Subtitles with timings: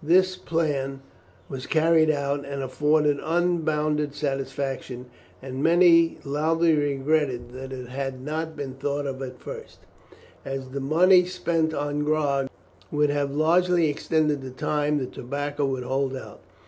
[0.00, 1.02] This plan
[1.48, 5.06] was carried out, and afforded unbounded satisfaction,
[5.42, 9.80] and many loudly regretted that it had not been thought of at first,
[10.44, 12.48] as the money spent on grog
[12.92, 16.38] would have largely extended the time the tobacco would hold out.